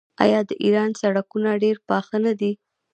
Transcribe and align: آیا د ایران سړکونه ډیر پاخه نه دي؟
آیا 0.23 0.39
د 0.49 0.51
ایران 0.63 0.91
سړکونه 1.01 1.49
ډیر 1.63 1.77
پاخه 1.89 2.17
نه 2.25 2.33
دي؟ 2.39 2.51